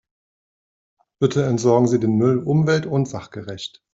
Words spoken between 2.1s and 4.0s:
Müll umwelt- und sachgerecht.